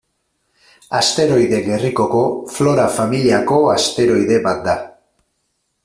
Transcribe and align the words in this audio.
Asteroide 0.99 1.59
gerrikoko 1.67 2.23
Flora 2.55 2.87
familiako 2.97 3.61
asteroide 3.77 4.41
bat 4.49 4.69
da. 4.71 4.77